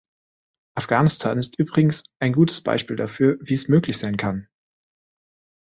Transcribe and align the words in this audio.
Afghanistan 0.73 1.37
ist 1.37 1.59
übrigens 1.59 2.05
ein 2.19 2.33
gutes 2.33 2.61
Beispiel 2.63 2.95
dafür, 2.95 3.37
wie 3.39 3.53
es 3.53 3.67
möglich 3.67 3.99
sein 3.99 4.17
kann. 4.17 4.47